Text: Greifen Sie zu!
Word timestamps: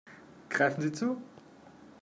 Greifen 0.49 0.81
Sie 0.81 0.91
zu! 0.91 1.21